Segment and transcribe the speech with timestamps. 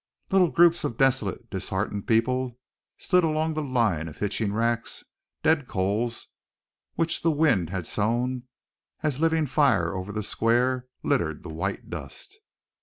[0.31, 2.57] Little groups of desolate, disheartened people
[2.97, 5.03] stood along the line of hitching racks;
[5.43, 6.29] dead coals,
[6.95, 8.47] which the wind had sown
[9.03, 12.39] as living fire over the square, littered the white dust.